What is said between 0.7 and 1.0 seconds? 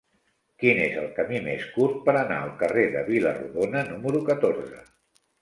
és